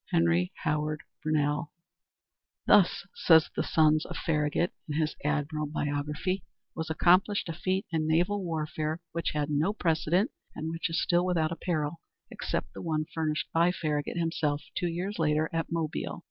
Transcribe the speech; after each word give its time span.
Henry 0.09 0.51
Howard 0.63 1.03
Brownell 1.23 1.71
"Thus," 2.65 3.05
says 3.13 3.51
the 3.55 3.61
son 3.61 3.99
of 4.05 4.17
Farragut, 4.17 4.73
in 4.89 4.95
his 4.99 5.15
admirable 5.23 5.67
biography, 5.71 6.41
"was 6.73 6.89
accomplished 6.89 7.47
a 7.47 7.53
feat 7.53 7.85
in 7.91 8.07
naval 8.07 8.43
warfare 8.43 8.99
which 9.11 9.33
had 9.35 9.51
no 9.51 9.73
precedent, 9.73 10.31
and 10.55 10.71
which 10.71 10.89
is 10.89 10.99
still 10.99 11.23
without 11.23 11.51
a 11.51 11.55
parallel 11.55 11.99
except 12.31 12.73
the 12.73 12.81
one 12.81 13.05
furnished 13.13 13.47
by 13.53 13.71
Farragut 13.71 14.17
himself, 14.17 14.63
two 14.75 14.87
years 14.87 15.19
later, 15.19 15.51
at 15.53 15.71
Mobile. 15.71 16.19